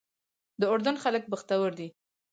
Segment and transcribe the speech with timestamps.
[0.59, 1.87] د اردن خلک بختور دي.